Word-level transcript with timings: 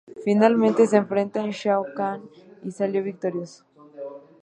Finalmente 0.25 0.87
se 0.87 0.97
enfrenta 0.97 1.43
a 1.43 1.51
Shao 1.51 1.83
Kahn 1.95 2.27
y 2.63 2.71
salió 2.71 3.03
victorioso. 3.03 3.65